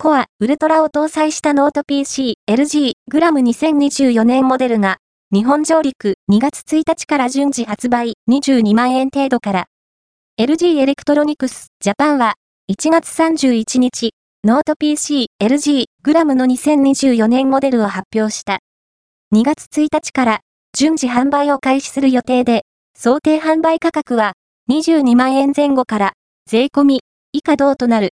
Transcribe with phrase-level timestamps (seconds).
[0.00, 4.98] Core、Ultra を搭載したノート PC、LG、 gram 2024年モデルが、
[5.34, 9.64] 日本上陸2月1日から順次発売22万円程度から、
[10.40, 12.34] LG エレクトロニクスジャパンは、
[12.70, 14.12] 1月31日、
[14.44, 18.60] ノート PC、LG、 gram の2024年モデルを発表した。
[19.34, 20.40] 2月1日から
[20.76, 22.62] 順次販売を開始する予定で、
[22.96, 24.34] 想定販売価格は
[24.70, 26.12] 22万円前後から
[26.48, 27.00] 税込み
[27.32, 28.06] 以下同となる。